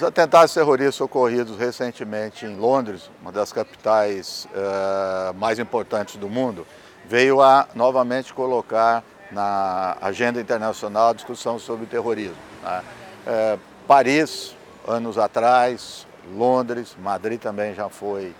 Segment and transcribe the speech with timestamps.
[0.00, 6.66] Os atentados terroristas ocorridos recentemente em Londres, uma das capitais uh, mais importantes do mundo,
[7.04, 12.38] veio a novamente colocar na agenda internacional a discussão sobre terrorismo.
[12.62, 12.82] Né?
[13.26, 14.56] Uh, Paris,
[14.88, 18.34] anos atrás, Londres, Madrid também já foi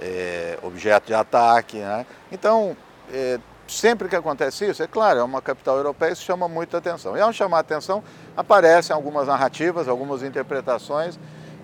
[0.00, 1.76] é, objeto de ataque.
[1.76, 2.04] Né?
[2.32, 2.76] Então,
[3.68, 7.16] sempre que acontece isso, é claro, é uma capital europeia, isso chama muita atenção.
[7.16, 8.02] E ao chamar atenção,
[8.36, 11.18] aparecem algumas narrativas, algumas interpretações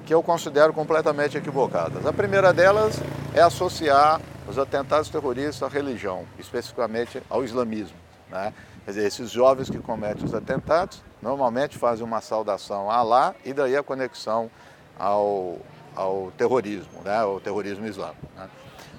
[0.05, 2.05] que eu considero completamente equivocadas.
[2.07, 3.01] A primeira delas
[3.35, 7.97] é associar os atentados terroristas à religião, especificamente ao islamismo.
[8.29, 8.53] Né?
[8.85, 13.53] Quer dizer, esses jovens que cometem os atentados normalmente fazem uma saudação a Alá e
[13.53, 14.51] daí a conexão
[14.99, 15.59] ao,
[15.95, 17.17] ao terrorismo, né?
[17.17, 18.27] ao terrorismo islâmico.
[18.37, 18.49] Né?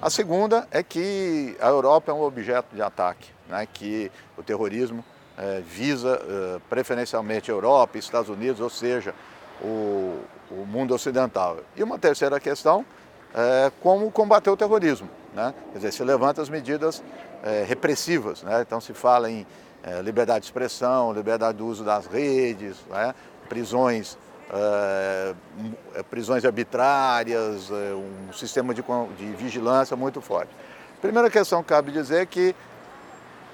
[0.04, 5.02] A segunda é que a Europa é um objeto de ataque, né, que o terrorismo
[5.38, 9.16] é, visa é, preferencialmente a Europa, Estados Unidos, ou seja,
[9.62, 10.20] o,
[10.52, 11.60] o mundo ocidental.
[11.74, 12.86] E uma terceira questão
[13.34, 15.08] é como combater o terrorismo.
[15.34, 15.54] Né?
[15.72, 17.02] Quer dizer, se levanta as medidas
[17.42, 18.62] é, repressivas, né?
[18.62, 19.48] então se fala em
[20.04, 23.16] liberdade de expressão, liberdade do uso das redes, né?
[23.48, 24.18] prisões
[24.56, 25.34] é,
[25.96, 28.84] é, prisões arbitrárias, é, um sistema de,
[29.18, 30.52] de, vigilância muito forte.
[31.02, 32.56] Primeira questão que cabe dizer que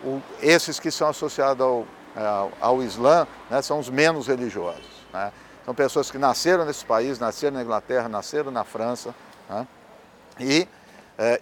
[0.03, 5.06] o, esses que são associados ao, ao, ao Islã né, são os menos religiosos.
[5.14, 5.31] Né?
[5.64, 9.16] São pessoas que nasceram nesse país, nasceram na Inglaterra, nasceram na França.
[9.50, 9.67] Né?
[10.38, 10.67] E,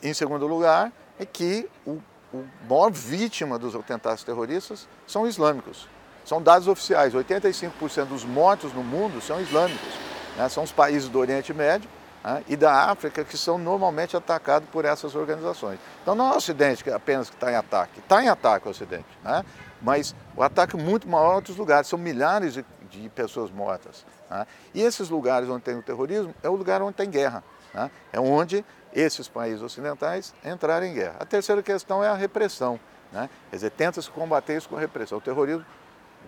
[0.03, 1.99] em segundo lugar, é que o,
[2.33, 5.87] o maior vítima dos atentados terroristas são islâmicos.
[6.27, 9.93] São dados oficiais, 85% dos mortos no mundo são islâmicos.
[10.35, 10.49] Né?
[10.49, 11.89] São os países do Oriente Médio
[12.21, 12.43] né?
[12.49, 15.79] e da África que são normalmente atacados por essas organizações.
[16.01, 19.05] Então não é o Ocidente que apenas está em ataque, está em ataque o Ocidente,
[19.23, 19.45] né?
[19.81, 24.05] mas o ataque é muito maior em outros lugares, são milhares de, de pessoas mortas.
[24.29, 24.45] Né?
[24.73, 27.41] E esses lugares onde tem o terrorismo é o lugar onde tem guerra,
[27.73, 27.89] né?
[28.11, 31.15] é onde esses países ocidentais entraram em guerra.
[31.21, 32.77] A terceira questão é a repressão.
[33.13, 33.29] Né?
[33.49, 35.19] Quer dizer, tenta-se combater isso com repressão.
[35.19, 35.65] O terrorismo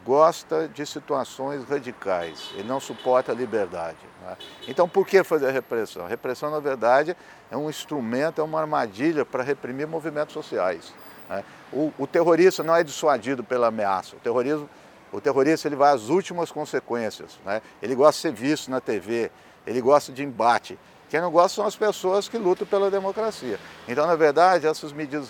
[0.05, 3.97] gosta de situações radicais, ele não suporta a liberdade.
[4.23, 4.37] Né?
[4.67, 6.05] Então, por que fazer a repressão?
[6.05, 7.15] A repressão, na verdade,
[7.51, 10.93] é um instrumento, é uma armadilha para reprimir movimentos sociais.
[11.29, 11.43] Né?
[11.71, 14.69] O, o, terrorista não é dissuadido pela ameaça, o, terrorismo,
[15.11, 17.39] o terrorista ele vai às últimas consequências.
[17.45, 17.61] Né?
[17.81, 19.31] Ele gosta de ser visto na TV,
[19.65, 20.77] ele gosta de embate.
[21.09, 23.59] Quem não gosta são as pessoas que lutam pela democracia.
[23.87, 25.29] Então, na verdade, essas medidas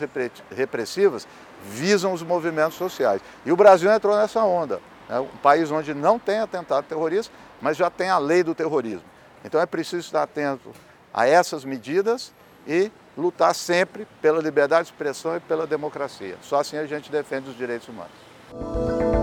[0.56, 1.28] repressivas
[1.64, 3.22] visam os movimentos sociais.
[3.46, 4.82] E o Brasil entrou nessa onda.
[5.10, 9.06] É um país onde não tem atentado terrorista, mas já tem a lei do terrorismo.
[9.44, 10.72] Então é preciso estar atento
[11.14, 12.32] a essas medidas
[12.68, 16.38] e lutar sempre pela liberdade de expressão e pela democracia.
[16.42, 19.19] Só assim a gente defende os direitos humanos.